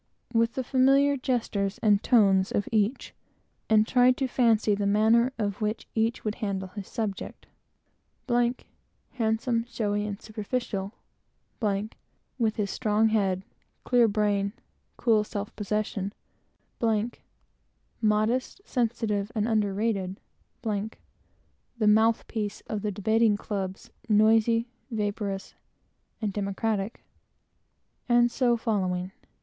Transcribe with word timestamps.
with 0.33 0.55
the 0.55 1.19
gestures 1.21 1.77
and 1.83 2.01
tones 2.01 2.51
of 2.51 2.67
each, 2.71 3.13
and 3.69 3.87
tried 3.87 4.17
to 4.17 4.27
fancy 4.27 4.73
the 4.73 4.87
manner 4.87 5.31
in 5.37 5.51
which 5.59 5.87
each 5.93 6.25
would 6.25 6.33
handle 6.33 6.69
his 6.69 6.87
subject,, 6.87 7.45
handsome, 9.11 9.63
showy, 9.67 10.03
and 10.07 10.19
superficial;, 10.19 10.95
with 12.39 12.55
his 12.55 12.71
strong 12.71 13.09
head, 13.09 13.45
clear 13.83 14.07
brain, 14.07 14.53
cool 14.97 15.23
self 15.23 15.55
possession;, 15.55 16.11
modest, 18.01 18.59
sensitive, 18.65 19.31
and 19.35 19.47
underrated;, 19.47 20.19
the 20.63 20.89
mouth 21.87 22.25
piece 22.25 22.61
of 22.61 22.81
the 22.81 22.91
debating 22.91 23.37
clubs, 23.37 23.91
noisy, 24.09 24.67
vaporous, 24.89 25.53
and 26.19 26.33
democratic; 26.33 27.03
and 28.09 28.31
so 28.31 28.57
following. 28.57 29.11